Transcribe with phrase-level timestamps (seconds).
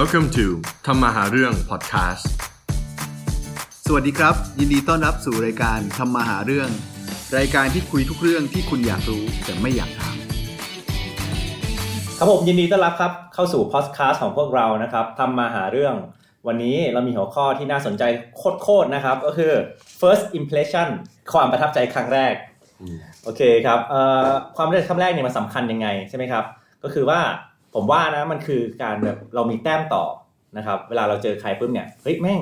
[0.00, 0.46] Welcome to
[0.86, 2.24] ทำมาหาเรื่อง podcast
[3.86, 6.68] สวัสดีครับ ยินดีต้อนรับสู่รายการทำมาหาเรื่อง
[7.38, 10.16] รายการที่คุยทุกเรื่องที่คุณอยากรู้แต่ไม่อยากถาม
[12.18, 15.94] ครับผมยินดีต้อนรับครับเข้าสู่พอดแคสต์ของพวกเรานะครับทำมาหาเรื่อง
[16.46, 18.02] วันนี้เรามีหัวข้อที่น่าสนใจ
[18.62, 19.52] โคตรๆนะครับ ก็คือ
[20.00, 20.88] first impression
[21.32, 22.34] ความประทับใจครั้งแรก
[23.24, 26.44] โอเคครับเอ่อความประทับใจครั้งแรกเนี่ยมันสำคัญยังไงใช่ไหมครับ
[26.84, 27.20] ก็คือว่า
[27.76, 30.04] ผมว่านะมันคือการแบบเรามีแต้มต่อ
[30.56, 32.40] นะครับ เวลาเราเจอใครปุ๊บเนี่ยเฮ้ยแม่ง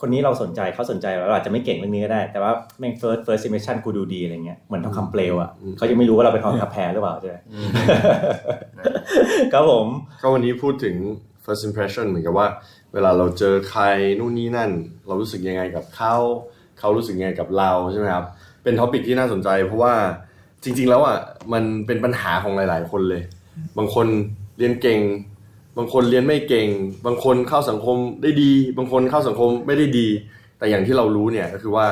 [0.00, 7.36] คนนี้เราสนใจเขาสนใจเราอาจจะไม่เก่งเรื่องนี้ก็ได้ แต่ว่าแม่ง first first impression กูดูดีอะไรเงี้ยเหมือนทองคำเปลวอะเขายังไม่รู้ว่าเราเป็นทองคำแพรหรือเปล่าใช่ไหม
[9.52, 9.86] ครับผม
[10.22, 10.96] ก็วันนี้พูดถึง
[11.44, 12.46] first impression เหมือนกับว่า
[12.94, 13.82] เวลาเราเจอใคร
[14.18, 14.70] นู่นนี่นั่น
[15.06, 16.14] เรารู้สึกยังไงกับเขา
[16.78, 18.24] เขารู้สึกยังไงกับเราใช่ไหมครับ
[18.62, 19.94] เป็น topic ที่น่าสนใจ เพราะว่า
[20.62, 21.18] จริง ๆ แล้วอะ
[21.52, 23.22] มันเป็นปัญหาของหลาย ๆ คนเลย
[23.78, 24.06] บางคน
[24.58, 25.00] เรียนเก่ง
[25.76, 26.68] บางคนเรียนไม่เก่ง
[27.06, 30.08] บางคนเข้าสังคมได้ดี บางคนเข้าสังคมไม่ได้ดี
[30.58, 31.86] แต่อย่างที่เรารู้เนี่ยก็คือว่า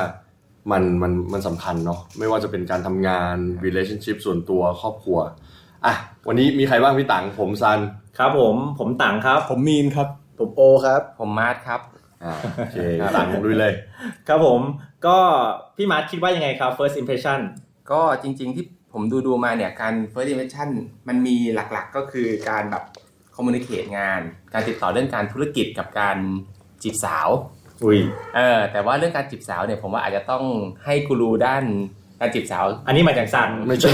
[0.70, 5.18] มันมันมันสำคัญเนาะไม่ว่าจะเป็นการทำงาน relationship ส่วนตัวครอบครัว
[5.86, 5.94] อะ
[6.28, 7.78] วันนี้มีใครบ้างพี่ตังผมซัน
[8.18, 11.80] ครับผมผมตังครับ ผมมีนครับ ผมโอครับ ผมมาร์ทครับ
[12.24, 12.76] อ่าโอเค
[13.16, 13.72] ตังลุยเลย
[14.28, 14.60] ครับผม
[15.06, 15.16] ก็
[15.76, 17.40] พี่มาร์ทคิดว่ายังไงครับ first impression
[17.92, 20.68] ก็จริง ๆที่ ผมดูดูๆมาเนี่ยการ first impression
[21.08, 22.84] มันมีหลักๆก็คือการแบบ
[23.36, 24.20] communicate งาน
[24.52, 26.18] การติดต่อเรื่องการธุรกิจกับการ
[26.82, 27.28] จีบสาว
[27.84, 28.00] อุ้ย
[28.36, 30.44] เออแต่ว่าเรื่องการจีบสาวเนี่ยผมว่าอาจจะต้อง
[30.84, 31.64] ให้กูรูด้าน
[32.20, 33.90] การจีบสาว อันนี้มาจากซันไม่ใช่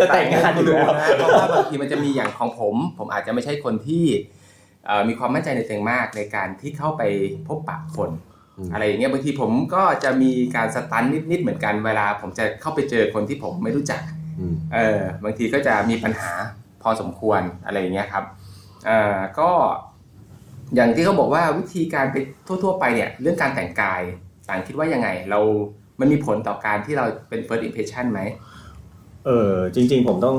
[0.00, 4.04] จะแต่งงานอยู่แล้วเพราะว่าบางทีมันจะมีอย่างของผม ผมอาจจะไม่ใช่คนที่
[4.86, 7.02] เอ่อมีความมั่นใจในตัวเองมากในการที่เข้าไป
[7.46, 8.10] พบปะคน
[8.58, 14.00] อืมอะไรอย่างเงี้ยบางทีผมก็จะมีการสตันนิดๆเหมือนกันเวลา ผมจะเข้าไปเจอคนที่ผมไม่รู้จัก
[14.38, 16.30] อืมเออบางทีก็จะมีปัญหา
[16.82, 18.24] พอสมควรอะไรอย่างเงี้ยครับ
[18.86, 19.50] เอ่อก็
[20.74, 24.02] อย่างที่เขาบอกว่าวิธีการไปทั่ว ๆ ไปเนี่ยเรื่องการแต่งกาย
[24.48, 25.40] ต่างคิดว่ายังไง เรา
[26.00, 28.20] มันมีผลต่อการที่เราเป็น first impression ไหม
[29.26, 30.36] เออจริง ๆ ผมต้อง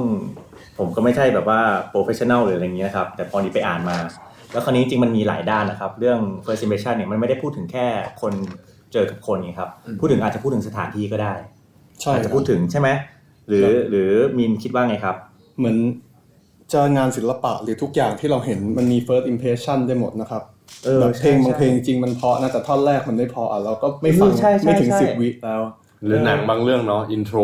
[0.77, 1.59] ผมก็ไม่ใช่แบบว่า
[1.93, 3.97] professional หรืออะไรเงี้ยครับ แต่พอนี้ไปอ่านมา
[4.53, 7.85] แล้วคราวนี้จริงๆมันมีหลายด้านนะครับ เรื่อง first impression เนี่ยมันไม่ได้พูดถึงแค่
[8.21, 8.33] คน
[8.93, 9.69] เจอกับคนไงครับ
[9.99, 11.33] พูดถึงอาจจะพูดถึงสถานที่ก็ได้
[12.01, 12.89] ใช่อาจคจะรับพูดถึงใช่ไหม
[13.47, 15.15] หรือครับหรือมีนคิดว่าไงครับ
[15.57, 15.77] เหมือน
[16.73, 20.43] จะงานศิลปะหรือทุกอย่างที่เราเห็นมันมี first impression ได้หมดนะครับ
[20.83, 25.61] เออแบบเพลงใช่บางใช่เพลงจริงมันเพราะนะแต่ท่อนแรกมันไม่เพราะอะเราก็ไม่ฟังใช่ใช่ไม่ถึงใช่สิบวิแล้ว
[26.05, 27.37] หรือหนังบางเรื่องเนาะ intro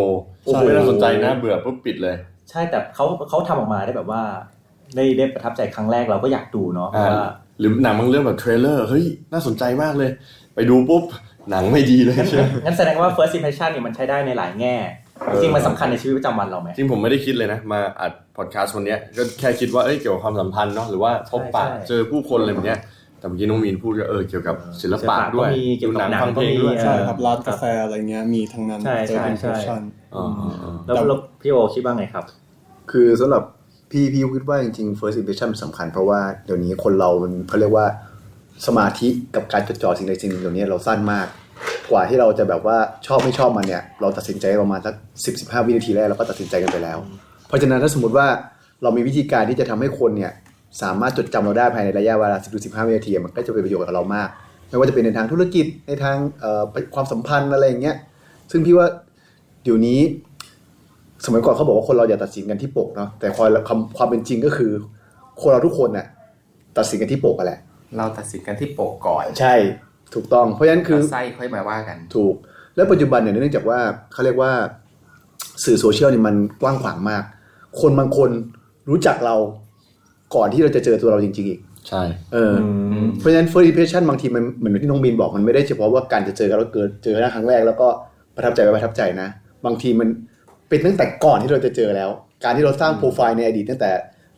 [0.45, 2.15] โอ้โหใช่น่าสนใจนะเบื่อปุ๊บปิดเลย
[2.49, 4.23] ใช่แต่เขาเขาทำออกมาได้แบบว่า
[4.95, 7.29] ได้ได้ประทับใจครั้งแรกเราก็อยากดูเนาะอ่าเพราะว่า
[7.59, 10.09] หรือหนังบางเรื่องแบบ trailer เฮ้ยน่าสนใจมากเลย
[10.55, 11.03] ไปดูปุ๊บ
[11.51, 14.75] หนังไม่ดีเลยใช่ไหมงั้นแสดงว่า first impression เนี่ยมันใช้ได้ในหลายแง่
[15.27, 22.79] เออจริงๆมันสำคัญในชีวิตประจำวันเราไหมจริงผมไม่ได้คิดเลยนะ มาอัดพอดแคสต์วันเนี้ยก็แค่คิดว่าเอ้ยเกี่ยวกับความสัมพันธ์เนาะหรือว่าพบปะใช่ใช่เจอผู้คนอะไรแบบเนี้ย
[23.19, 29.81] แต่เมื่อกี้น้องมีนพูดก็เออเกี่ยวกับศิลปะด้วยก็มีเกี่ยวกับดูหนังหนังฟังเพลงก็มีด้วยเออใช่ครับร้านกาแฟอะไรเงี้ยมีทั้งนั้นใช่ใช่ first ใช่ impression
[30.15, 32.25] อ๋ออ๋ออ๋อแล้วแล้วพี่โอคิดว่าไงครับ
[32.91, 33.43] คือสำหรับ
[33.91, 37.85] พี่พี่คิดว่าจริงๆ first impression สำคัญ เพราะว่าเดี๋ยวนี้คนเรามันเขาเรียกว่า
[38.67, 41.27] สมาธิกับการจดจ่อสิ่งใดสิ่งหนึ่งเดี๋ยวนี้เราสั้นมาก
[41.91, 42.77] กว่าที่เราจะแบบว่า
[43.07, 44.93] ชอบไม่ชอบมันเนี่ย เราตัดสินใจประมาณสัก
[45.25, 46.97] สิบสิบห้าวินาทีแรกเราก็ตัดสินใจกันไปแล้ว
[47.47, 48.27] เพราะฉะนั้นถ้าสมมติว่า
[48.83, 50.31] เรามีวิธีการที่จะทำให้คนเนี่ย
[50.81, 54.29] สามารถจดจำเราได้ภายในระยะเวลา10-15ถึงสิบห้าวินาทีมันก็จะเป็นประโยชน์กับเรามาก
[54.69, 56.15] ไม่ว่าจะเป็นในทางธุรกิจในทาง
[56.95, 57.95] ความสัมพันธ์อะไรอย่างเงี้ย
[58.51, 58.87] ซึ่งพี่ว่า
[59.63, 59.99] เดี๋ยวนี้
[61.25, 64.71] สมัยก่อนเขาบอกว่าคนเราอย่าตัดสินกันที่ปกเนาะแต่ความความความเป็นจริงก็คือ
[65.41, 66.07] คนเราทุกคนน่ะ
[66.77, 67.59] ตัดสินกันที่ปกกันแหละ
[67.97, 69.55] เราตัดสินกันที่โปกก่อน ใช่
[70.13, 72.35] ถูกต้อง เพราะฉะนั้นคือแล้วไส้ค่อยมาว่ากัน ถูก
[72.75, 73.79] แล้วปัจจุบันเนี่ยเนื่องจากว่า
[74.13, 74.51] เขาเรียกว่า
[75.63, 77.23] สื่อโซเชียลเนี่ยมันกว้างขวางมาก
[77.81, 78.29] คนบางคน
[78.89, 79.35] รู้จักเรา
[80.35, 82.01] ก่อนที่เราจะเจอตัวเราจริง ๆ อีก ใช่
[82.33, 82.55] เออ
[82.93, 87.87] อเพราะฉะนั้น first impression บางทีมันเหมือนที่น้องบีนบอกมันไม่ได้เฉพาะว่าการจะเจอกันแล้วเกิดเจอกันครั้งแรกแล้วก็
[88.35, 89.27] ประทับใจไปประทับใจนะ
[89.65, 90.07] บางทีมัน
[90.69, 92.09] เป็นตั้งแต่ก่อนที่เราจะเจอแล้ว
[92.43, 93.91] การที่เราสร้างโปรไฟล์ในอดีตตั้งแต่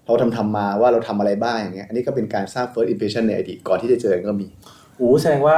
[0.06, 4.48] เราทำทำมาว่าเราทำอะไรบ้างอย่างเงี้ยอันนี้ก็เป็นการสร้าง first impression ในอดีตก่อนที่จะเจอกันก็มี
[4.98, 5.58] โอ้แสดงว่า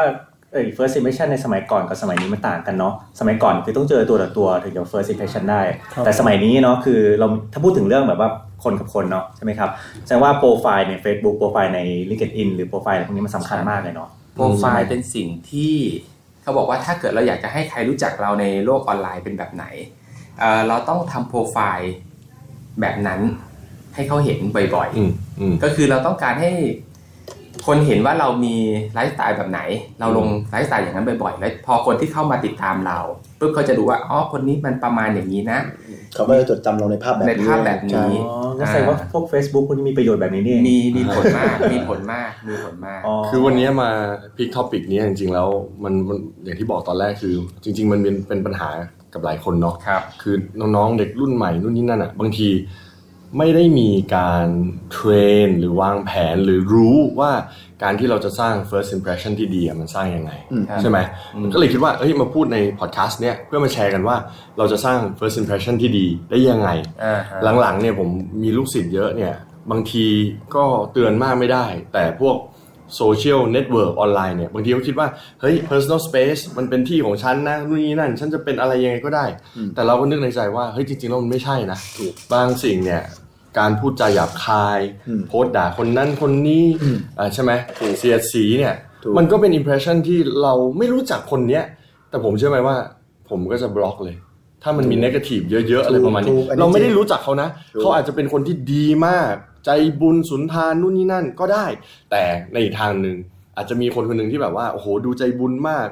[0.52, 5.62] เอ้ย first impression ในสมัยก่อนกับสมัยนี้มันต่างกันเนาะสมัยก่อนคือต้องเจอตัวต่อตัวถึงจะ first impression ได้
[5.94, 8.30] ครับแต่สมัยนี้เนาะคือเราถ้าพูดถึงเรื่องแบบว่า
[8.64, 9.70] คนกับคนเนาะใช่ไหมครับ
[10.06, 11.80] แสดงว่าโปรไฟล์ใน Facebook โปรไฟล์ใน
[12.10, 15.76] LinkedIn หรือโปรไฟล์อะไรพวกนี้มันสำคัญมากเลยเนาะโปรไฟล์เป็นสิ่งที่
[16.42, 19.66] เขาบอกว่าถ้าเกิดเราอยากจะให้ใครรู้จักเราในโลกออนไลน์เป็นแบบไหน
[20.40, 21.94] เอ่อเราต้องทำโปรไฟล์
[22.82, 23.20] แบบนั้น
[23.96, 26.52] ให้เขาเห็นบ่อยอืมอืมๆก็คือเราต้องการให้
[27.68, 28.56] คนเห็นว่าเรามี
[28.94, 29.62] ไลฟ์สไตล์แบบไหน
[30.00, 33.00] เราลงไลฟ์สไตล์อย่างนั้นบ่อยๆแล้วพอคนที่เข้ามาติดตามเรา
[33.40, 35.60] ปุ๊บเขาจะดูว่าอ๋อคนนี้มันประมาณอย่างนี้นะ
[36.14, 43.90] เขาก็จะจดจำเราในภาพแบบในนี้ภาพแบบนี้ใช่อ๋องั้นแสดงว่าพวก Facebook พวกนี้มีประโยชน์แบบนี้นี่เองมีมีผลมากมีผลมากมีผลมาก คือวันนี้มา
[44.38, 45.48] pick topic นี้จริงๆแล้ว
[45.84, 47.34] มันมันอย่างที่บอกตอนแรกคือ
[47.64, 48.70] จริง ๆ มันเป็นเป็นปัญหา
[49.14, 52.50] กับหลายคนเนาะครับคือน้องๆเด็กรุ่นใหม่นู่นนี่นั่นอะบางที
[53.40, 54.48] ไม่ได้มีการ
[54.92, 57.32] train หรือวางแผนหรือรู้ว่า
[57.84, 60.98] การที่เราจะสร้าง first impression ที่ดีอะมันสร้างยังไงอืมใช่ไหม
[61.36, 64.16] อืมก็เลยคิดว่าเอ้ยมาพูดในพอดแคสต์เนี้ยเพื่อมาแชร์กันว่า
[64.58, 66.70] เราจะสร้าง first impression ที่ดีได้ยังไง
[67.04, 68.10] อ่าฮะหลังๆเนี่ยผม
[68.44, 69.34] มีลูกศิษย์เยอะเนี่ย
[69.72, 70.06] บางที
[70.56, 70.64] ก็
[70.94, 72.36] เตือนมากไม่ได้ แต่พวก
[72.96, 75.08] โซเชียลเน็ตเวิร์กออนไลน์เนี่ยบางทีเขาคิดว่า
[75.42, 79.26] เฮ้ย personal space มันเป็นที่ของฉันนะนู่นนี่นั่น ฉันจะเป็นอะไรยังไงก็ได้
[79.58, 83.02] อืมแต่เราก็นึกในใจว่า เฮ้ย จริงๆแล้วมันไม่ใช่นะถูกบางสิ่งเนี่ย
[83.60, 87.52] การพูดจาหยาบคายอืมโพสต์ด่าคนนั้นคนนี้อืมอ่าใช่ไหม
[88.00, 91.64] เสียดสีเนี่ยถูกมันก็เป็น impression ที่เราไม่รู้จักคนเนี้ย
[92.10, 92.76] แต่ผมเชื่อไหมว่า
[93.30, 94.16] ผมก็จะบล็อกเลย
[94.64, 99.34] ถ้ามันมี negative เยอะๆ อะไรประมาณนี้ถูกอันนี้เราไม่ได้จริงรู้จักเขานะถูกเขาอาจจะเป็นคนที่ดีมาก
[99.66, 99.70] ใจ
[100.02, 101.66] บุญสุนทานนู่นนี่นั่นก็ได้
[102.12, 103.18] แต่ในอีกทางหนึ่ง
[103.56, 105.88] อาจจะมีคนคนหนึ่งที่แบบว่าโอ้โหดูใจบุญมาก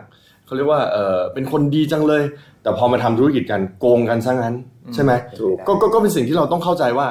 [0.46, 2.24] เขาเรียกว่าเออเป็นคนดีจังเลย
[2.62, 4.56] แต่พอมาทำธุรกิจกันโกงกันซะงั้น
[4.94, 7.08] ใช่ไหมถูกก็ก็ก็เป็นสิ่งที่เราต้องเข้าใจว่า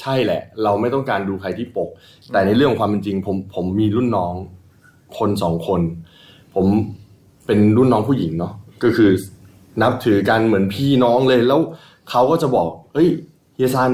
[0.00, 1.88] ใช่แหละ เราไม่ต้องการดูใครที่ปก
[2.32, 4.34] แต่ในเรื่องของความเป็นจริงผมผมมีรุ่นน้อง
[5.18, 5.80] คนสองคน
[6.54, 6.66] ผม
[7.46, 8.52] เป็นรุ่นน้องผู้หญิงเนาะ
[8.82, 9.10] ก็คือ
[9.82, 11.60] นับถือกันเหมือนพี่น้องเลยแล้ว
[12.10, 13.08] เขาก็จะบอกเฮ้ย
[13.54, 13.90] เฮียซัน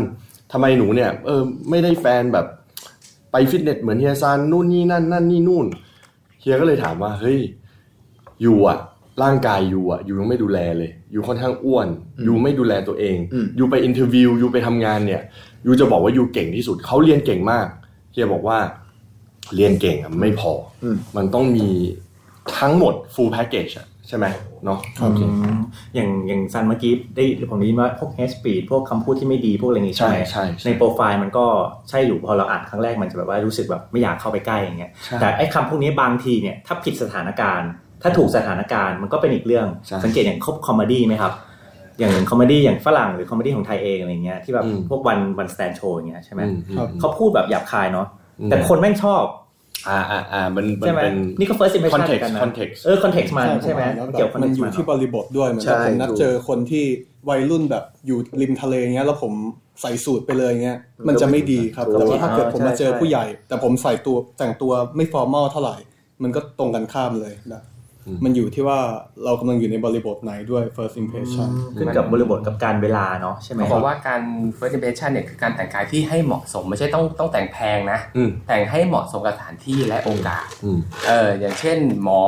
[0.56, 2.46] ทำไมหนูเนี่ยเออไม่ได้แฟนแบบ
[3.32, 5.66] ไปฟิตเนสเหมือนเฮียซันนู่นนี่นั่นนั่นนี่นู่น
[6.40, 7.38] เฮียก็เลยถามว่าเฮ้ย
[8.42, 8.78] you อะ
[9.22, 11.88] ร่างกาย you อะ you ยังไม่ดูแลเลย you ค่อนข้างอ้วน
[12.24, 15.22] you ไม่ดูแลตัวเองอืม you ไป interview you ไปทำงานเนี่ย
[15.66, 17.66] you จะบอกว่า you เก่งที่สุดเขาเรียนเก่งมาก
[18.12, 18.58] เฮียบอกว่า
[19.54, 20.52] เรียนเก่งอะไม่พอ
[20.84, 21.68] อมมันต้องมี
[22.58, 24.26] ทั้งหมด full package อะ ใช่ไหม
[24.64, 25.58] เนาะครับอืม
[25.94, 31.44] อย่างอย่างซันเมื่อกี้ได้ผมได้ยินว่าพวก hate speech พวกคำพูดที่ไม่ดีพวกอะไรนี้ใช่ไหมใช่ใช่ในโปรไฟล์มันก็
[31.88, 37.70] ใช่อยู่พอเราอ่านครั้งแรกมันจะแบบว่ารู้สึกแบบไม่อยากเข้าไปใกล้อย่างเงี้ยใช่แต่ไอ้คำพวกนี้บางทีเนี่ยถ้าผิดสถานการณ์
[38.02, 41.32] ถ้าถูกสถานการณ์มันก็เป็นอีกเรื่องใช่สังเกตอย่างคบ comedy ไหมครับ
[41.98, 48.06] อย่าง comedy อย่างฝรั่งหรือ comedy ของไทยเองอะไรเงี้ยที่แบบอืมพวก one one stand show อย่างเงี้ยใช่ไหมอืมครับเขาพูดแบบหยาบคายเนาะ
[48.40, 49.22] อืมแต่คนแม่งชอบ
[49.88, 56.84] อ่าอ่าอ่ามันมันใช่ไหมเป็นนี่ก็ first impression context กันนะ context เออ context มันใช่ไหมแล้วแบบเกี่ยวมัน context อยู่ที่บริบทด้วยเหมือนใช่กับผมนัดถูกเจอคนที่
[57.28, 59.32] วัยรุ่นแบบอยู่ริมทะเลเงี้ยแล้วผม
[59.80, 60.78] ใส่สูทไปเลยเงี้ย
[61.08, 65.76] มันจะไม่ดีครับถูกแต่ว่าถ้าเกิดผมมาเจอใช่ผู้ใหญ่ แต่ผมใส่ตัวแต่งตัวไม่ฟอร์มอลเท่าไหร่
[66.22, 67.62] มันก็ตรงกันข้ามเลยนะ
[68.24, 68.78] มันอยู่ที่ว่า
[69.24, 71.48] เรากำลังอยู่ในบริบทไหนด้วย first impression
[71.78, 74.22] ขึ้นกับบริบทกับการเวลาเนาะใช่ไหมเขาบอกว่าการ
[74.56, 82.20] first impression เนี่ยคือการแต่งกายที่ให้เหมาะสม ไม่ใช่ต้องต้องแต่งแพงนะอืมแต่งให้เหมาะสมกับสถานที่และโอกาสอืมเอออย่างเช่นหมอ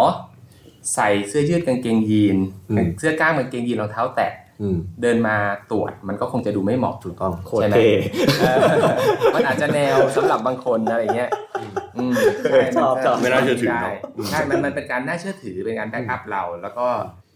[0.94, 2.37] ใส่เสื้อยืดกางเกงยีน
[2.70, 4.32] อืมเสื้อกล้ามกางเกงยีนรองเท้าแตะ
[4.62, 5.37] อืมเดินมา
[5.70, 7.90] ตรวจมันก็คงจะดูไม่เหมาะถูกต้องโคตรใช่ไหมเท่
[8.40, 8.58] เออ
[9.34, 11.31] มันอาจจะแนวสำหรับบางคนอะไรเงี้ย
[11.61, 16.87] อืมใช่ชอบชอบไม่น่าเชื่อถือได้เนอะอืมใช่มันมันเป็นการน่าเชื่อถือเป็นการแบ็กอัพเรา แล้วก็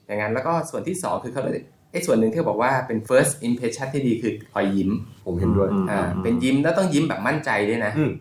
[0.06, 1.62] อย่างนั้นแล้วก็ส่วนที่สองคือเขาเลย
[1.92, 4.90] ไอ้ส่วนหนึ่งที่เขาบอกว่าเป็น first impression ที่ดีคือรอยยิ้ม
[5.26, 8.12] ผมเห็นด้วยอ่าเป็นยิ้มแล้วต้องยิ้มแบบมั่นใจด้วยนะอืม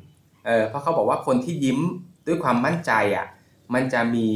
[0.45, 1.79] เออเพราะเขาบอกว่าคนที่ยิ้ม
[2.27, 3.27] ด้วยความมั่นใจอะ
[3.73, 4.27] มันจะมี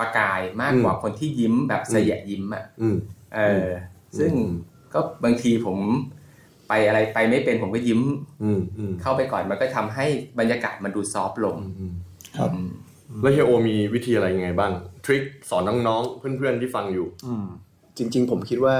[0.00, 2.96] ประกายมากกว่าคนที่ยิ้มแบบเสยะยิ้มอะอืม
[3.36, 3.66] เออ
[4.18, 4.50] ซึ่งอืม
[4.94, 5.78] ก็บางทีผม
[6.70, 8.00] ไปอะไรไปไม่เป็นผมก็ยิ้ม
[8.42, 10.06] อืมอืมเข้าไปก่อนมันก็ทำให้
[10.38, 11.94] บรรยากาศมันดูซอฟต์ลงอืม
[12.38, 12.70] ครับอืม
[13.22, 14.72] แล้วเฮียโอมีวิธีอะไรยังไงบ้าง
[15.04, 17.46] ทริคสอนน้องๆเพื่อนๆที่ฟังอยู่อืม
[17.98, 18.76] จริง ๆ ผมคิดว่า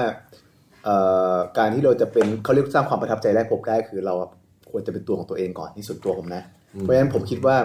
[0.83, 0.95] เอ่
[1.33, 4.13] อการที่เราจะเป็นเขาเรียกสร้างความประทับใจแรกพบได้คือเรา
[4.71, 6.43] ควรจะเป็นตัวของตัวเองก่อนที่สุดตัวผมนะ
[6.79, 7.57] เพราะฉะนั้นผมคิดว่า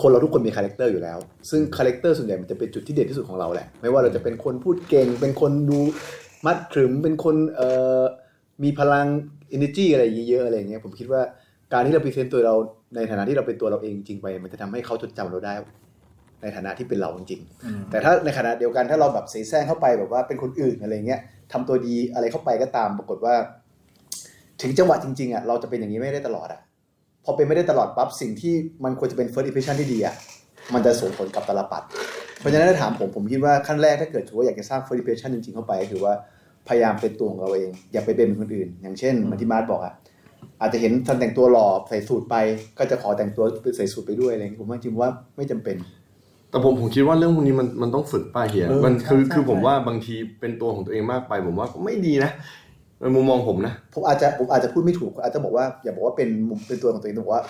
[0.00, 1.18] คนเราทุกคนมี character อยู่แล้ว
[1.50, 5.78] ซึ่ง character ส่วนใหญ่มันจะเป็นจุดที่เด่นที่สุดของเราแหละ ไม่ว่าเราจะเป็นคนพูดเก่ง เป็นคนดู
[6.46, 7.68] มัดขรึม เป็นคนเอ่
[8.00, 8.02] อ
[8.62, 9.06] มีพลัง
[9.56, 11.22] energy อะไรเยอะๆอะไรอย่างเงี้ยผมคิดว่า
[11.72, 12.54] การที่เรา present ตัวเรา
[12.96, 15.54] ในฐานะที่เราเป็นตัวเราเองจริงไป มันจะทำให้เขาจดจำเราได้
[16.42, 21.20] ในฐานะที่เป็นเราจริงๆแต่ถ้าในขณะเดียวกันถ้าเราแบบเสแสร้งเข้าไปแบบว่าเป็นคนอื่นอะไรเงี้ย
[21.52, 23.34] ทำตัวดีอะไรเข้าไปก็ตามปรากฏว่า
[24.62, 26.60] ถึงจังหวะจริงๆอะเราจะเป็นอย่างนี้ไม่ได้ตลอดอะ
[27.24, 30.14] พอเป็นไม่ได้ตลอดปั๊บสิ่งที่มันควรจะเป็น first impression ที่ดีอะ
[30.74, 31.82] มันจะส่งผลกับตลปัด
[32.40, 36.14] เพราะฉะนั้นถ้าถามผมผมคิดว่าขั้นแรกถ้าเกิดถือว่าอยากจะสร้าง first impression จริงๆเข้าไปก็คือว่า
[36.68, 39.94] พยายามเป็นตัวของเราเอง อย่าไปเป็นเหมือนคนอื่น อย่างเช่นเหมือนที่มาร์ทบอกอะ
[40.60, 42.36] อาจจะเห็นท่านแต่งตัวหล่อใส่สูทไป
[42.78, 43.44] ก็จะขอแต่งตัว
[43.76, 45.76] ใส่สูทไปด้วยอะไรอย่างเงี้ยผมว่าจริงๆว่าไม่จำเป็น
[46.50, 52.30] แต่ผมผมคิดว่าเรื่องพวกนี้มันมันต้องฝึกป้าเฮียเออมันคือใช่ใช่คือผมว่าบางทีเป็นตัวของตัวเองมากไป ผมว่าก็ไม่ดีนะ
[53.00, 57.44] ในมุมมองผมนะ ผมอาจจะผมอาจจะพูดไม่ถูกอาจจะบอกว่าอย่าบอกว่าเป็นมุมเป็นตัวของตัวเองต้องบอกว่า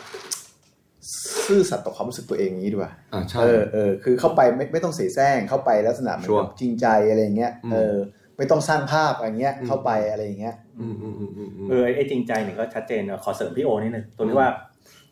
[1.46, 7.96] ซื่อสัตย์ต่อความรู้สึกตัวเองนี้ดีกว่าอ่าใช่เออเออคือเข้าไปไม่ไม่ต้องเสแสร้งเข้าไปลักษณะเหมือนชัวแบร์บจริงใจอะไรอย่างเงี้ยอืมเออ
[8.38, 14.50] ไม่ต้องสร้างภาพอะไรเงี้ยอืมเข้าไปอะไรอย่างเงี้ยอืมอืมอืมอืมอืมเออไอ้ไอ้จริงใจเนี่ยก็ชัดเจนนะขอเสริมพี่โอนิดนึงตรงที่ว่า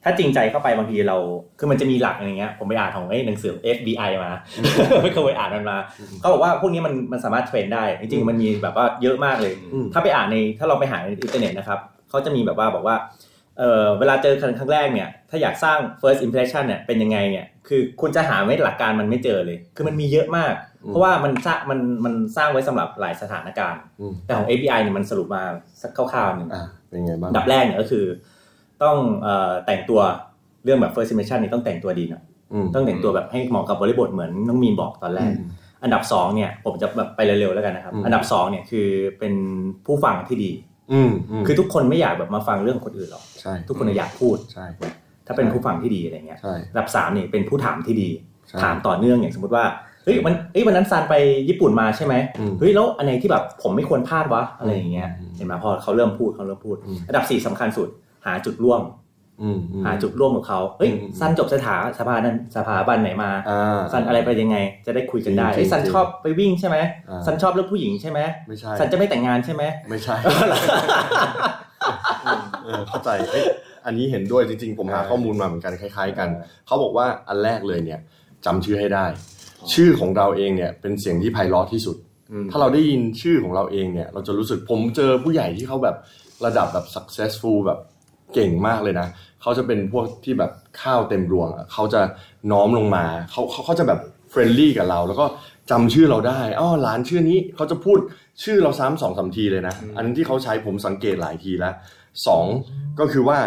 [0.04, 1.16] ถ้าจริงใจเข้าไปบางทีเรา
[1.58, 4.32] คือมันจะมีหลักอะไรเงี้ยผมไปอ่านของไอ้หนังสือ FBI มา
[5.02, 5.78] ไม่เคยไปอ่านมันมา
[6.20, 11.78] เขาบอกว่าพวกนี้มันมันสามารถเทรนได้จริงๆมันมีแบบว่าเยอะมากเลยอืมถ้าไปอ่านในถ้าเราไปหาในอินเทอร์เน็ตนะครับ
[12.10, 12.96] เขาจะมีแบบว่าบอกว่า
[13.58, 20.54] เออเวลาเจอกันครั้งแรกเนี่ย ถ้าอยากสร้าง first impression เนี่ยเป็นยังไงเนี่ย คือคุณจะหาไม่หลักการมันไม่เจอเลย คือมันมีเยอะมาก
[20.88, 25.42] เพราะว่ามันสร้างมันมันสร้างไว้สำหรับหลายสถานการณ์อืมแต่ของ API เนี่ยมันสรุปมา
[25.82, 28.04] สักคร่าวๆหนึ่งอ่าเป็นไงบ้างอันดับแรกเนี่ยก็คือ
[28.82, 30.00] ต้องเอ่อแต่งตัว
[30.64, 32.22] เรื่องแบบ first impression นี่ต้องแต่งตัวดีหน่อย
[32.52, 35.48] อืมต้องแต่งตัวแบบให้เหมาะกับบริบทเหมือนน้องมีนบอกตอนแรกอืม
[35.84, 39.34] อันดับสองเนี่ย ผมจะแบบไปเร็วๆแล้วกันนะครับอืมอันดับสองเนี่ยคือเป็น
[39.86, 40.52] ผู้ฟังที่ดี
[40.92, 44.66] อืมอืมคือทุกคนไม่อยากแบบมาฟังเรื่องคนอื่นหรอกใช่ทุกคนอยากพูดใช่
[45.26, 48.08] ถ้าเป็นผู้ฟังที่ดีอะไรเงี้ยใช่อันดับสามเนี่ยเป็นผู้ถามที่ดี
[48.48, 49.64] ใช่ถามต่อเนื่องอย่างสมมติว่า
[50.04, 51.14] เฮ้ยวันเฮ้ยวันนั้นซานไป
[51.48, 57.88] ญี่ปุ่นมาใช่ไหมอืมเฮ้ยแล้วอันไหนที่แบบผมไม่ควรพลาดวะอะไรอย่างเงี้ยอืมเห็นไหมพอเขาเริ่มพูดเขาเริ่มพูดอืมอันดับสี่สำคัญสุด
[58.26, 58.82] หาจุดร่วม
[59.42, 64.56] อืมอืมหาจุดร่วมกับเขาเฮ้ยอืมซันจบสถาสภานั้นสถาบันไหนมาอ่าซันอะไรไปยังไง
[64.86, 66.76] จะได้คุยกันได้จริงๆเฮ้ยซันจริงชอบไปวิ่งใช่ไหม
[67.10, 70.16] อ่าซันชอบเรื่องผู้หญิงใช่ไหมไม่ใช่ซันจะไม่แต่งงานใช่ไหมไม่ใช่
[72.64, 73.44] เออเข้าใจเอ้ย
[73.86, 76.28] อันนี้เห็นด้วยจริงๆ ผมหาข้อมูลมาเหมือนกันคล้าย ๆ กัน
[76.66, 78.00] เขาบอกว่าอันแรกเลยเนี่ย
[78.46, 79.04] จำชื่อให้ได้
[79.74, 81.96] ชื่อของเราเองเนี่ยเป็นเสียงที่ไพเราะที่สุด
[82.32, 85.96] อืมถ้าเราได้ยินชื่อของเราเองเนี่ย เราจะรู้สึกผมเจอผู้ใหญ่ที่เขาแบบ
[86.44, 87.78] ระดับแบบ successful แบบ
[88.34, 89.08] เก่งมากเลยนะ
[89.42, 90.50] เขาจะเป็นพวกที่แบบ
[90.82, 92.00] ข้าวเต็มรวงอะเขาจะ
[92.50, 94.00] น้อมลงมาเขาเขาเขาจะแบบ
[94.30, 95.26] เฟรนลี่กับเรา แล้วก็
[95.70, 97.98] จำชื่อเราได้อ๋อหลานชื่อนี้เขาจะพูด
[98.42, 101.74] ชื่อเราซ้ำสองสามทีเลยนะ อันนั้นที่เขาใช้ผมสังเกตหลายทีแล้ว
[102.26, 102.44] สอง
[103.00, 103.38] ก็คือว่า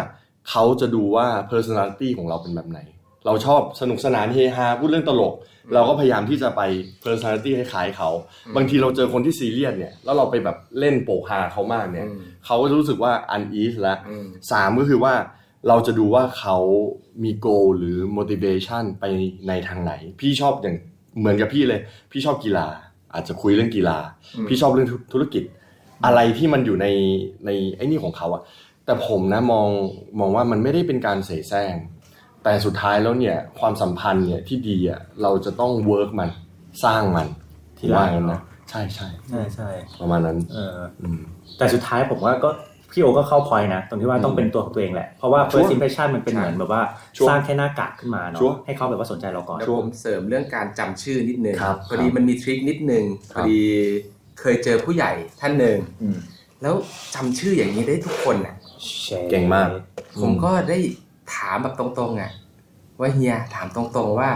[0.50, 2.78] เขาจะดูว่า personality ของเราเป็นแบบไหน
[3.26, 5.34] เราชอบสนุกสนานเฮฮาพูดเรื่องตลก
[5.74, 6.62] เราก็พยายามที่จะไป
[7.04, 8.10] personality คล้ายๆเขา
[8.56, 15.14] บางทีเราเจอคนที่ซีเรียสเนี่ย แล้วเราไปแบบเล่นโปกฮาเขามากเนี่ยอืมเขาก็จะรู้สึกว่า unease แล้วอืมสามก็คือว่า
[15.68, 16.56] เราจะดูว่าเขา
[17.24, 19.04] มี goal หรือ motivation ไป
[19.48, 20.76] ในทางไหน พี่ชอบอย่าง
[21.18, 21.80] เหมือนกับพี่เลย
[22.12, 22.66] พี่ชอบกีฬา
[23.14, 23.98] อาจจะคุยเรื่องกีฬา
[24.36, 25.44] อืมพี่ชอบเรื่องธุรกิจ
[26.04, 26.86] อะไรที่มันอยู่ใน
[27.46, 28.42] ในไอ้นี่ของเขาอะ
[28.86, 29.68] แต่ผมนะมอง
[30.20, 31.74] มองว่ามันไม่ได้เป็นการเสแสร้ง
[32.48, 36.30] แต่สุดท้ายแล้วเนี่ยความสัมพันธ์เนี่ยที่ดีอะเราจะต้อง work มัน
[36.84, 37.26] สร้างมัน
[37.78, 39.68] ทีหลังว่างั้นนะใช่ใช่ใช่ใช่
[40.00, 41.20] ประมาณนั้นเอออืม
[41.58, 42.50] แต่สุดท้ายผมว่าก็
[42.92, 46.82] พี่โอก็เข้าพอยนะตรงที่ว่าต้องเป็นตัวของตัวเองแหละเพราะว่า sure first impression มันเป็นใช่เหมือนแบบว่า
[47.16, 53.62] sure สร้างแค่หน้ากากขึ้นมาเนาะ sure ให้เขาแบบว่าสนใจเราก่อนเดี๋ยวผมเสริมเรื่องการจำชื่อนิดนึงครับพอดีมันมีทริคนิดนึงคพรับอดี
[54.40, 56.18] เคยเจอผู้ใหญ่ท่านหนึ่งอืม
[56.62, 56.74] แล้ว
[57.14, 58.54] จำชื่ออย่างนี้ได้ทุกคนน่ะ
[59.30, 59.68] เก่งมาก
[60.22, 60.78] ผมก็ได้
[61.34, 62.30] ถามแบบตรงๆอะ
[63.00, 64.30] ว่าเฮียถามตรงๆว่า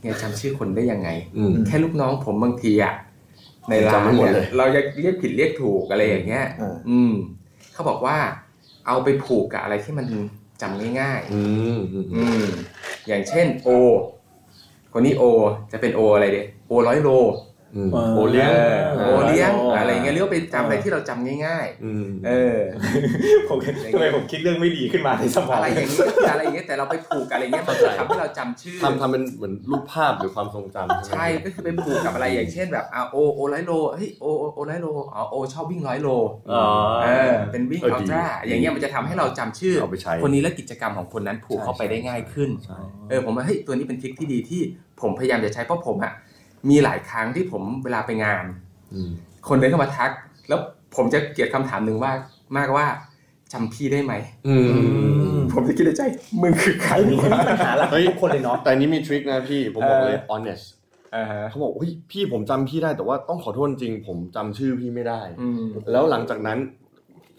[0.00, 2.94] เฮียจำชื่อคนได้ยังไงอืมแค่ลูกน้องผมบางทีอะ
[3.68, 7.12] ในร้าจำไม่นหมดเนี่เลยยเราจะเรียกผิดเรียกถูกอะไรอย่างเงี้ยอ่าอืม
[7.72, 8.16] เขาบอกว่า
[8.86, 10.06] เอาไปผูกกับอะไรที่มัน
[10.62, 11.42] จำง่ายอื
[11.76, 12.44] มอืมๆอืม
[13.06, 13.68] อย่างเช่นโอ
[14.92, 15.22] คนนี้โอ
[15.72, 17.51] จะเป็นโออะไรเดียโอร้อยโลอืมเออ
[18.14, 22.58] โอเลี้ยงเออโอเลี้ยงโออะไรเงี้ยเรียกว่าไปจำอะไรที่เราจำง่ายอืมๆเออ
[23.48, 23.58] ผม
[23.94, 25.98] ทำไมผมคิดเรื่องไม่ดีขึ้นมาในสมองอะไรอย่างเงี้
[26.30, 36.08] ยอะไรอย่างเงี้ยแต่เราไปผูกกับอะไรเงี้ยมันจะทำให้เราจำชื่อทำทำเป็นเหมือนรูปภาพหรือความทรงจำไหมใช่ก็คือไปผูกกับอะไรอย่างเช่นแบบอ่าโอโอร้อยโลเฮ้ยโอโอโอร้อยโลอ๋อโอชอบวิ่งร้อยโล
[36.52, 36.64] อ๋อ
[37.02, 44.60] เออเป็นวิ่งเอออัลดีตร้าอย่างเงี้ยมันจะทำให้เราจำชื่อเอาไปใช้คนนี้และกิจกรรมของคนนั้นผูกเข้าไปได้ง่ายขึ้นใช่เออผมว่าเฮ้ยตัวนี้เป็นทริคที่ดีที่
[45.00, 46.12] ผมพยายามจะใช้เพราะผมอะ
[46.70, 48.44] มีหลายครั้งที่ผมเวลาไปงาน
[48.92, 49.10] อืม
[49.48, 50.10] คนเดินเข้ามาทัก
[50.48, 50.60] แล้ว
[50.96, 52.12] ผมจะเกลียดคำถามหนึ่งว่า
[52.56, 52.86] มากว่า
[53.52, 54.14] จำพี่ได้ไหม
[54.46, 54.54] อื
[55.34, 56.02] มผมจะคิดในใจ
[56.42, 60.64] มึงคือใครอันนี้วะปัญหาหลักเฮ้ยทุกคนเลยเนาะแต่อันนี้มีทริคนะพี่ผมบอกเลยเออ honest
[61.14, 66.58] อ่าฮะเขาบอกเฮ้ยพี่ผมจำพี่ได้แต่ว่าต้องขอโทษจริง ผมจำชื่อพี่ไม่ได้อืมแล้วหลังจากนั้น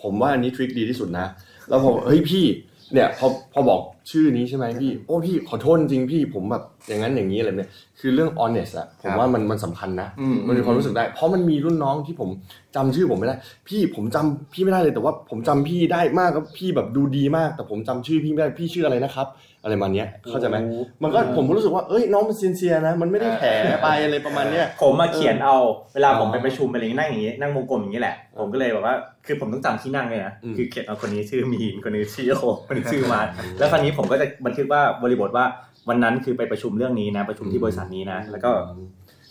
[0.02, 1.28] ผมว่าอันนี้ทริคดีที่สุดนะ
[1.70, 2.46] แล้วผมเฮ้ยพี่
[2.94, 7.70] เนี่ยพอพอบอก ชื่อนี้ใช่ไหมพี่ โอ้พี่ขอโทษจริงพี่ผมแบบอย่างนั้นอย่างนี้อะไรเนี่ย
[8.00, 12.30] คือเรื่อง honest อะผมว่ามันมันสำคัญนะอืมมันมีความรู้สึกได้ เพราะมันมีรุ่นน้องที่ผม
[12.76, 13.36] จำชื่อผมไม่ได้
[13.68, 19.28] พี่ผมจำพี่ไม่ได้เลยแต่ว่าผมจำพี่ได้มากครับพี่แบบดูดีมาก แต่ผมจำชื่อพี่ไม่ได้พี่ชื่ออะไรนะครับ
[19.64, 20.58] อะไรประมาณเนี้ยเข้าใจไหม
[21.04, 23.44] มันก็ผมก็รู้สึกว่าเอ้ยน้องมันซินเซียนะ มันไม่ได้แถ
[23.84, 25.58] ไปอะไรประมาณเนี้ยผมมาเขียนเอา
[25.94, 28.96] เวลาผมอ๋อไปประชุมอะไรอย่างงี้นั่งอย่างงี้นั่งวงกลมอย่างนี้แหละผมก็เลยแบบว่า
[29.26, 33.28] คือผมต้องจำที่นั่งเลยนะอืมคือเขียนเอาคนนี้ชื่อมีนคนนี้ชื่อโอคนนี้ชื่อมาร์ท
[33.60, 35.46] แล้วคราวนี้ผมก็จะบันทึกว่าบริบทว่า
[35.90, 38.52] วันนั้นคือไปประชุมเรื่องนี้นะ ประชุมที่บริษัทนี้นะ แล้วก็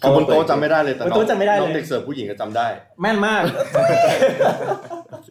[0.00, 2.66] คือบนโต๊ะจำไม่ได้เลยแต่บนโต๊ะจำไม่ได้เลยน้องเด็กเสิร์ฟผู้หญิงก็จำได้
[3.00, 3.42] แม่นมาก
[5.12, 5.30] โอเค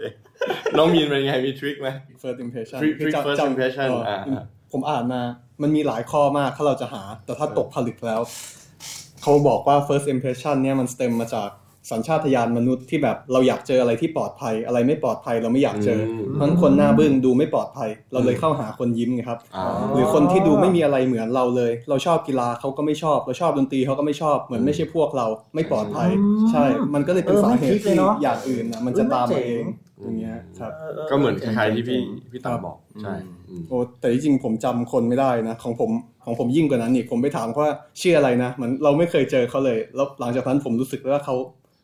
[0.77, 1.89] น้องมีนเป็นไงมีทริคไหม
[2.21, 5.21] first impression Trick- คือ trick จำ first จำ impression เอ่อออ่าผมอ่านมา
[5.61, 8.21] มันมีหลายข้อมากถ้าเราจะหา แต่ถ้าตกผลึกแล้ว
[9.21, 11.49] เขาบอกว่า first impression เนี่ยมันสเต็มมาจาก
[11.91, 26.09] สัญชาตญาณมนุษย์ที่แบบเราอยากเจออะไรที่ปลอดภัย อะไรไม่ปลอดภัยเราไม่อยากเจออมเพราะฉะนั้นคนหน้าบึ้งดูไม่ปลอดภัย เราเลยเข้าหาคนยิ้มไงครับอ่าหรือคนที่ดูไม่มีอะไรเหมือนเราเลย เราชอบกีฬาเขาก็ไม่ชอบ เราชอบดนตรีเขาก็ไม่ชอบเหมือนไม่ใช่พวกเราไม่ปลอดภัย
[26.51, 29.63] ใช่ มันก็เลยเป็นเออสาไม่เหคิตุดเลยที่เนอะอย่างอื่นนะมันจะตามมาเอง
[30.01, 30.71] อืมอย่างเงี้ยครับ
[31.09, 31.99] ก็เหมือนคล้ายๆที่พี่
[32.31, 33.13] พี่ตังบอกใช่
[33.49, 35.91] อืมโอ้แต่ที่จริงผมจำคนไม่ได้นะ ของผม
[36.25, 41.35] ของผมยิ่งกว่านั้นอีกผมไปถามเขาว่าชื่ออะไรนะเหมือนเราไม่เคยเจอเขาเลย แล้วหลังจากนั้นผมรู้สึกว่าเขา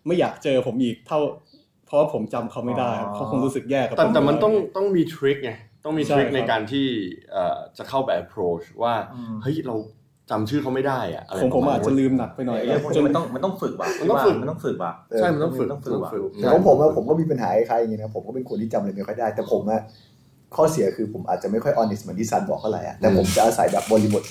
[0.08, 1.20] ไม่อยากเจอผมอีกเท่า
[1.86, 5.52] เพราะว่าผมจำเขาไม่ได้อ๋อเขาคงรู้สึกแย่กับแต่ผแต่มันต้องต้องมีทริคไง
[5.86, 6.86] ต้องมีใช่ทริคครับในการที่
[7.32, 8.94] เอ่อจะเข้าไป approach ว่า
[9.44, 9.76] เฮ้ยเรา
[10.32, 16.12] จำชื่อเขาไม่ได้อะอะไรของผมปรณอาจจะลืมหนักไปหน่อยไอ้เรื่องพวกนี้มันต้องมันต้องฝึกว่ะมันต้องฝึกมันต้องฝึกว่ะใช่มันต้องฝึกต้องฝึกว่ะ
[16.42, 19.82] แต่ของผมอะผมก็มีปัญหาคล้ายๆอย่างนี้นะผมก็เป็นคนที่จำอะไรไม่ค่อยได้ แต่ผมอะ
[20.56, 24.24] ข้อเสียคือผมอาจจะไม่ค่อย honest เหมือนที่ซันบอกเท่าไหร่อะแต่ผมจะอาศัยแบบบริบท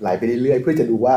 [0.00, 1.14] ไหลไปเรื่อยๆเพื่อจะดูว่า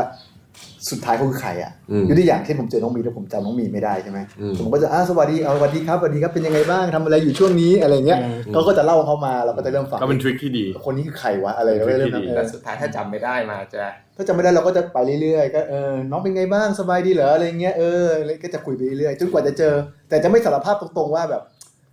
[0.90, 8.18] สุดท้ายเขาคือใครอะอืมยกตัวอย่างเช่นผมเจอน้องมีแล้วผมจำน้องมีไม่ได้ใช่ไหมอืมผมก็จะอ่าสวัสดีเอาสวัสดีครับสวัสดีครับเป็นยังไงบ้างทำอะไรอยู่ช่วงนี้อะไรเงี้ย
[8.52, 13.80] เขาก็จะเล่าเขามาเราก็จะเริ่มฟังก็เป็นทริคที่ดีคนนี้คือใครวะอะไรเราก็เริ่มเป็นทริคที่ดีเอแต่อสุดท้ายถ้าจำไม่ได้มาจะ
[14.16, 19.74] ถ้าจำไม่ได้เราก็จะไปเรื่อยๆก็เออน้องเป็นไงบ้างสบายดีเหรออะไรเงี้ยเออแล้วก็จะคุยไปเรื่อยๆจนกว่าจะเจอ
[20.08, 21.42] แต่จะไม่สารภาพตรงๆว่าแบบ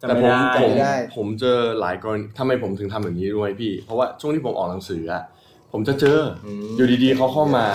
[0.01, 5.24] จำแต่ไม่ผมได้ผมไม่ได้ผมเจอหลายกรณีทำไมผมถึงทำแบบนี้ด้วยพี่ เพราะว่าช่วงที่ผมออกหนังสืออะ
[5.72, 7.65] ผมจะเจอออยู่ดีๆเขาเข้ามา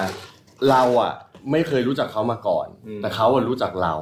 [0.71, 1.15] เราอะ
[1.53, 2.69] ไม่เคยรู้จักเขามาก่อน
[3.03, 3.95] แต่เขาอะรู้จักเรา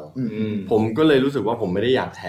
[0.71, 2.25] ผมก็เลยรู้สึกว่าผมไม่ได้อยากแถ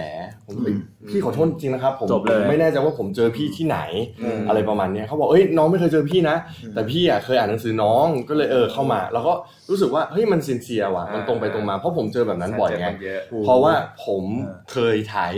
[0.45, 0.75] ผมเอ้ย
[1.09, 3.79] พี่ขอโทษจริงนะครับ ผมจบเลยผมไม่แน่ใจว่าผมเจอพี่ที่ไหน
[4.23, 6.37] อืมอะไรประมาณเนี้ยเขาบอกเอ้ยน้องไม่เคยเจอพี่นะ
[6.73, 9.33] แต่พี่อะเคยอ่านหนังสือน้องก็เลยเออเข้ามา แล้วก็
[9.69, 13.73] รู้สึกว่าเฮ้ยมันซินเซียว่ะมันตรงไปตรงมาเพราะผมเจอแบบนั้นบ่อยไงเจคนเยอะเพราะว่า
[14.05, 14.23] ผม
[14.71, 15.33] เคยถ่าย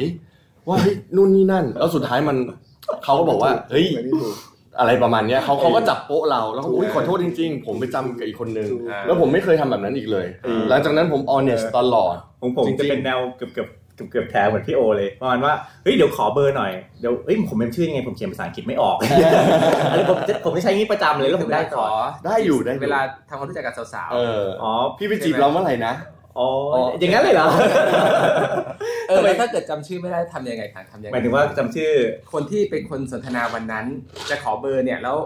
[0.67, 2.37] ว่าเฮ้ยนู่นนี่นั่น แล้วสุดท้ายมัน
[3.03, 4.35] เขาก็บอกว่าเฮ้ยไม่ได้ถูก
[4.79, 10.27] อะไรประมาณเนี้ยเขาเขาก็จับโป๊ะเราแล้วก็อุ้ยขอโทษจริง ๆ ผมไปจำกับอีกคนนึงอ่าแล้วผมไม่เคยทำแบบนั้นอีกเลย
[10.69, 21.91] หลังจากนั้นผม honest ตลอด ของผมจริงๆจะเป็นแนวเกือบเกือบเกือบเกือบแถวเหมือนพี่โอเลยประมาณว่าเฮ้ยเดี๋ยวขอเบอร์หน่อยเดี๋ยวเฮ้ยผมเป็นชื่อยังไงผมเขียนภาษาอังกฤษไม่ออกอะไรผมจะผมจะใช้งี้ประจำเลยแล้วผมได้ขก่ออน
[22.25, 25.93] ได้อยู่ได้อยู่เวลาทำความรู้จักกับสาวเอออ๋อพี่ไปจีบเราเมื่อไหร่นะ
[26.37, 31.91] อ๋ออ๋ออย่างนั้นเลยเหรอๆเออแล้วถ้าเกิดจำชื่อไม่ได้ทำยังไงครับทำยังไงหมายถึงว่าจำชื่อ
[32.33, 33.85] คนที่เป็นคนสนทนาวันนั้น
[34.29, 35.17] จะขอเบอร์เนี่ยแล้ว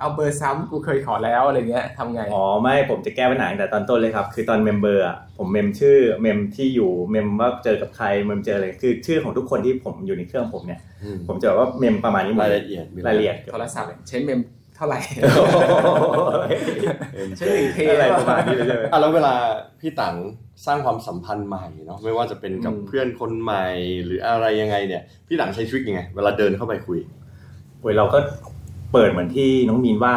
[0.00, 15.56] เอาเบอร์ซ้ำกูเคยขอแล้วอะไรเงี้ยทำไงอ๋อไม่ผมจะแก้ปัญหาตั้งแต่ตอนต้นเลยครับ คือตอนเมมเบอร์อะผมเมมชื่อเมมที่อยู่เมมว่าเจอกับใครเมมเจออะไรคือชื่อของทุกคนที่ผมอยู่ในเครื่องผมเนี่ยอืมผมจะแบบว่าเมมประมาณนี้หมดรายละเอียดมีรายละเอียดโทรศัพท์ใช้เมมเท่าไหร่โอ้โห
[17.36, 19.34] ใช้หนึ่งเทอะไรประมาณนี้เลยใช่ไหมอะแล้วเวลา
[19.80, 20.16] พี่ตัง
[20.66, 23.66] สร้างความสัมพันธ์ใหม่เนาะไม่ว่าจะเป็นกับอืมเพื่อนคนใหม่
[24.04, 26.98] หรืออะไรยังไงเนี่ย พี่ตังใช้ทริคยังไง เวลาเดินเข้าไปคุย
[27.80, 28.18] โอ้ยเราก็
[28.92, 30.14] เปิดเหมือนที่น้องมีนว่า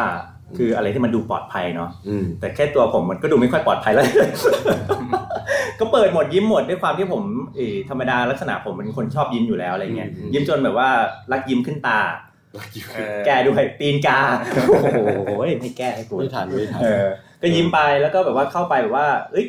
[0.58, 4.06] คืออะไรที่มันดูปลอดภัยเนาะอืมแต่แค่ตัวผมมันก็ดูไม่ค่อยปลอดภัยแล้ว
[5.80, 7.22] ก็เปิดหมดยิ้มหมดด้วยความที่ผม
[7.56, 10.88] เออธรรมดาลักษณะผมเป็นคนชอบยิ้มอยู่แล้วอะไรเงี้ยอืมยิ้มจนแบบว่า
[11.32, 12.25] รักยิ้มขึ้นตาเออ
[13.26, 14.18] แก้ด้วยตีนกา
[14.68, 17.06] โอ้โหไม่แก้ให้กูไม่ทันไม่ทันเออ
[17.42, 19.46] ก็ยิ้มไปแล้วก็แบบว่าเข้าไปแบบว่า เอ้ย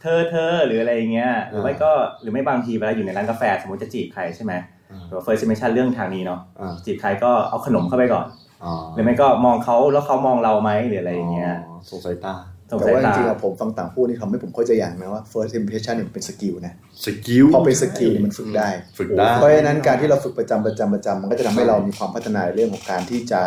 [0.00, 4.52] เธอเธอหรืออะไรอย่างเงี้ยหรือไม่ก็หรือไม่บางทีเวลาอยู่ในร้านกาแฟสมมติจะจีบใครใช่ไหม
[4.90, 8.26] อ่าหรือว่า first impression เรื่องทางนี้เนาะอ่าจีบใครก็เอาขนมเข้าไปก่อน
[8.64, 16.74] อ๋อหรือไม่ก็มองเขาแล้วเขามองเราไหมหรืออะไรอย่างเงี้ยอ๋อส่งสายตาส่ง แต่ว่าจริงๆอะผมฟังต่างพูดนี่ทำให้ผมเข้าใจอย่างนะว่า first impression เนี่ยมันเป็น skill นะ
[17.04, 23.40] skill พอเป็น skill เนี่ยมันฝึกได้ฝึกได้เพราะฉะนั้นการที่เราฝึกประจำประจำประจำมันก็จะทำให้เรามีความพัฒนาในเรื่องของการที่จะ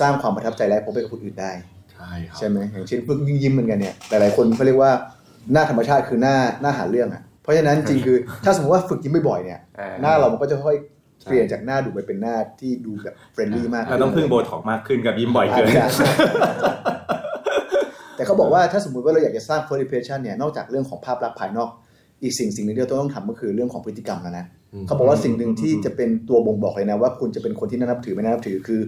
[0.00, 1.52] สร้างความประทับใจแรกพบให้กับคนอื่นได้
[1.92, 4.92] ใช่ครับใช่ไหมอย่างเช่นฝึกยิ้มๆเหมือนกันเนี่ยหลายๆคนเขาเรียกว่า
[5.52, 15.86] หน้าธรรมชาติคือหน้าหน้าหาเรื่องอะเพราะฉะนั้นจริงคือถ้าสมมติว่าฝึกยิ้มบ่อยๆเนี่ยเออหน้าเรามันก็จะค่อยๆเปลี่ยนจากหน้าดุไปเป็นหน้าที่ดูแบบ friendly มากเราต้องพึ่งโบท็อกซ์มากขึ้นกับยิ้มบ่อยอาเกิจนจะ
[18.20, 21.70] แต่เขาบอกว่าถ้าสมมุติว่าเราอยากจะสร้าง first impression เนี่ยนอกจากเรื่องของภาพลักษณ์ภายนอก
[22.22, 28.80] อีกสิ่งสิ่งหนึ่งที่เราต้องทำก็คือเรื่องของพฤติกรรมแล้วนะอืมเขาบอกว่าสิ่งหนึ่งที่จะเป็นตัวบ่งบอกเลยนะว่าคุณจะเป็นคนที่น่านับถือไม่น่านับถือคือ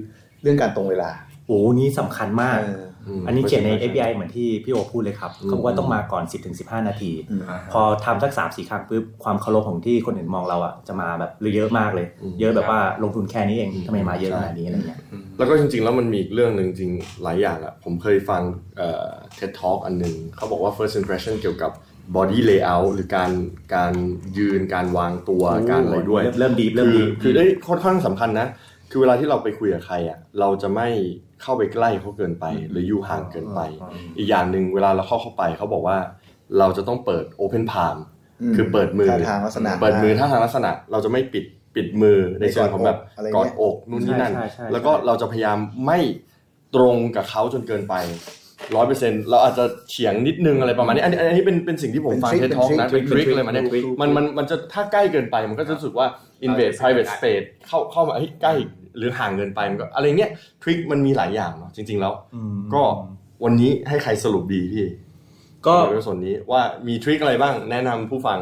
[0.42, 1.10] เรื่องการตรงเวลา
[1.46, 14.98] โอ้นี่สำคัญมากเออมอันนี้เขียนใน API เหมือนที่พี่โอพูดเลยครับเขาบอกว่าต้องมาก่อน 10-15ถึง15นาทีอืมพอทำสัก3-4ครั้งปุ๊บความเคารพของที่คนอื่นมองเราอะจะมาแบบเยอะมากเลยอืมเยอะแบบว่าลงทุนแค่นี้เองทำไมมาเยอะขนาดนี้อะไรเงี้ย
[15.38, 18.42] แล้วก็จริงๆ แล้วมันมีอีกเรื่องหนึ่งจริงหลายอย่างอะผมเคยฟัง
[18.78, 21.72] เอ่อ TED Talk อันหนึ่งเขาบอกว่า first impression เกี่ยวกับ
[22.16, 23.30] body layout หรือการ
[23.74, 23.92] การ
[24.38, 28.48] ยืนการวางตัวการอะไรด้วย เริ่มเริ่มดีเริ่มคือดีคือได้ค่อนข้างสำคัญนะ
[28.90, 30.88] คือเวลาที่เราไปคุยกับใครอะเราจะไม่
[31.42, 33.60] เข้าไปใกล้เขาเกินไป หรืออยู่ห่างเกินไป
[34.16, 35.98] อีกอย่างหนึ่งเวลาเราเข้าเข้าไปเขาบอกว่า
[36.58, 37.96] เราจะต้องเปิด open palm
[38.50, 45.98] มคือเปิดมือท่าทางลักษณะเปิดมือท่าทางลักษณะ เราจะไม่ปิดปิดมือในเชิงของแบบอะไรกอเงี้ดยอกนู่นนี่นั่นใช่ใช่ใช่แล้วก็เราจะพยายามไม่
[46.74, 47.94] ตรงกับเขาจนเกินไป
[48.76, 56.06] ร้อยเปอร์เซ็นต์เราอาจจะเฉียงนิดนึงอะไรประมาณนี้อันนี้อันนี้เป็นเป็นสิ่งที่ผมฟังเป็นเท trick ท็อกนะเป็เป็นนท trick ริคอะไรมาเนี่ยเป็น trick มันมันมันจะถ้าใกล้เกินไปมันก็จะรู้สึกว่า
[56.46, 58.54] invade private space เข้าเข้ามาเฮ้ยใกล้
[58.96, 60.30] หรือห่างเกินไปมันก็อะไรเงี้ย
[60.62, 62.12] ทริคมันมีหลายอย่างเนาะจริง ๆ แล้ว
[62.74, 62.82] ก็
[63.44, 64.86] วันนี้ให้ใครสรุปดีพี่
[65.66, 68.40] ก็ในส่วนนี้ว่ามีทริคอะไรบ้างแนะนำผู้ฟัง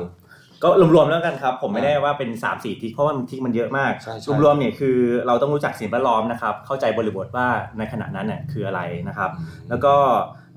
[0.63, 7.47] ก็รวมๆแล้วกันครับ ผมไม่ได้ว่าเป็น3 4ทิศเพราะว่ามันทิศมันเยอะมากใช่ใช่รวมๆเนี่ยคือเราต้องรู้จักสิ่งแวดล้อมนะครับ เข้าใจบริบทว่า
[7.79, 9.31] ในขณะนั้นเนี่ยคืออะไรนะครับ
[9.69, 9.95] แล้วก็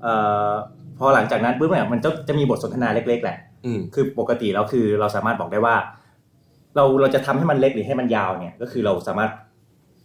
[0.02, 0.14] เอ่
[0.48, 0.50] อ
[0.98, 5.76] พอหลังจากนั้นปุ๊บเนี่ยมันจะจะมีบทสนทนาเล็ก ๆ แหละอืมคือปกติแล้วคือเราสามารถบอกได้ว่า
[6.76, 9.30] เราเราจะทำให้มันเล็กหรือให้มันยาวเนี่ย ก็คือเราสามารถ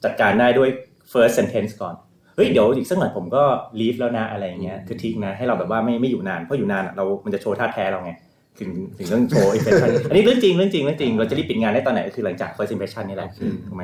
[0.04, 0.70] จัดการได้ด้วย
[1.12, 1.96] first sentence ก่อน
[2.36, 3.44] เฮ้ยเดี๋ยวอีกสักหน่อยผมก็
[3.80, 8.12] leave แล้วนะอะไรอย่างเงี้ยคือทิ้งนะให้เราแบบว่าไม่ไม่อยู่นานเพราะอยู่นานอะเรา มันจะโชว์ท่าแท้เราไง
[8.60, 13.30] ถึงถึงเรื่องโชว์ impression อันนี้เรื่องจริงเรื่องจริงเรื่องจริงเราจะรีบปิดงานได้ตอนไหนก็คือหลังจาก first impression นี่แหละ
[13.68, 13.84] ถูกไหม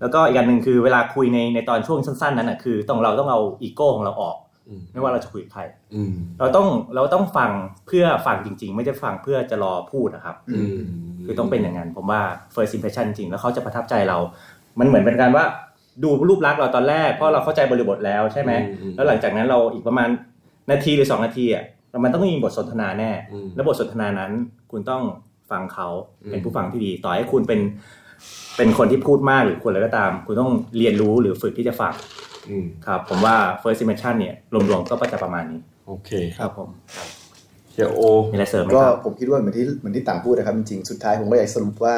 [0.00, 4.36] แล้วก็อีกอันหนึ่งคือเวลาคุยในในตอนช่วงสั้นๆ นั้นอะคือต้องเราต้องเอาอีโก้ของเราออก
[4.68, 5.62] อืมไม่ว่าเราจะคุยกับใคร
[5.94, 7.50] อืมเราต้องเราต้องฟัง
[7.86, 10.78] เพื่อฟังจริง ๆ ไม่ได้ฟังเพื่อจะรอพูดนะครับอืม
[11.24, 12.20] คือต้องเป็นอย่างนั้นผมว่า
[12.54, 14.18] first impression จริงแล้วเขาจะประทับใจเรา
[14.80, 15.44] มันเหมือนเป็นการว่า
[16.02, 20.08] ดูรูปลักษณ์เราตอนแรกเพราะเราเข้าใจบริบทแล้วใช่ไหมอืมแล้วหลังจากนั้นเราอีกประมาณ
[20.70, 21.64] นาทีหรือ2นาทีอะ
[22.04, 24.30] มันต้องมีบทสนทนาแน่อืมแล้วบทสนทนานั้น
[24.70, 25.02] คุณต้อง
[25.50, 25.88] ฟังเขา
[26.22, 27.60] อืมเป็นผู้ฟังที่ดี ต่อให้คุณเป็น
[28.56, 31.92] เป็นคนที่พูดมากหรือคนอะไรก็ตาม คุณต้องเรียนรู้หรือฝึกที่จะฟัง
[32.48, 36.68] อืมครับ ผมว่า first impression เนี่ยรวมๆก็จะประมาณนี้ โอเคคครับรับผม
[37.72, 41.94] เฮียโอมีอะไรเสริมไหมก็ครับผมคิดว่าเหมือนที่เหมือนที่ต่างพูดนะครับจริงๆสุดท้ายผมก็อยากสรุปว่า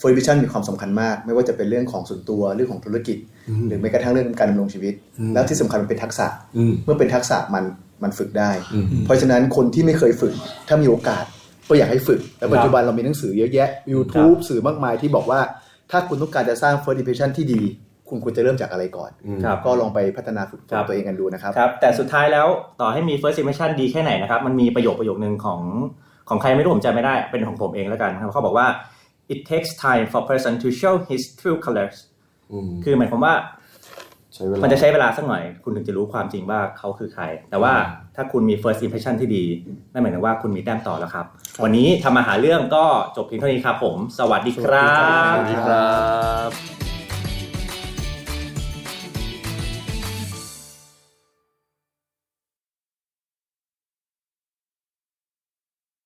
[0.00, 7.64] First Vision มีความสำคัญมาก ไม่ว่าจะเป็นเรื่องของส่วนตัวเรื่องของธุรกิจอืมหรือแม้กระทั่งเรื่องการดำรงชีวิตอืมแล้วที่สำคัญมันเป็นทักษะอืมเมื่อเป็นทักษะมัน
[8.02, 10.34] มันฝึกได้อืมเพราะฉะนั้นคนที่ไม่เคยฝึก
[10.68, 11.24] ถ้ามีโอกาส
[11.68, 15.40] ก็อยากให้ฝึกแล้วปัจจุบันเรามีหนังสือเยอะแยะ YouTube สื่อมากมายที่บอกว่า
[15.90, 17.60] ถ้าคุณต้องการจะสร้าง First Impression ที่ดี
[18.08, 22.46] คุณควรจะเริ่มจากอะไรก่อนอืมครับก็ลองไปพัฒนาฝึกฝครันบตัวเองกันดูนะครับครับ แต่สุดท้ายแล้ว
[22.80, 25.60] ต่อให้มี first impression ดีแค่ไหนนะครับ มันมีประโยคประโยคนึงของ
[26.28, 28.66] ของใครไม่รู้ผมจำไม่ได้เป็นของผมเองแล้วกันครับเขาบอกว่า
[29.32, 31.96] it takes time for person to show his true colors
[32.52, 33.34] อืมคือหมายความว่า
[34.34, 37.72] ใช้เวลามันจะใช้เวลาสักหน่อย คุณถึงจะรู้ความจริงว่าเขาคือใคร แต่ว่า
[38.16, 39.44] ถ้าคุณมี first impression ที่ดี
[39.92, 41.26] นั่นหมายถึงว่าคุณมีแต้มต่อแล้วครับ
[41.62, 42.84] วันนี้ทำมาหาเรื่องก็
[43.16, 44.90] จบเพียงเท่านี้ครับผม สวัสดีครั
[45.32, 45.88] สบวัสดีครั
[46.48, 46.77] บ